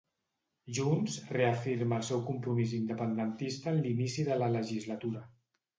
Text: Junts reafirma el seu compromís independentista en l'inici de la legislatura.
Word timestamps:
Junts 0.77 1.17
reafirma 1.35 2.01
el 2.01 2.07
seu 2.09 2.25
compromís 2.31 2.75
independentista 2.81 3.77
en 3.77 3.81
l'inici 3.87 4.29
de 4.33 4.41
la 4.45 4.51
legislatura. 4.61 5.29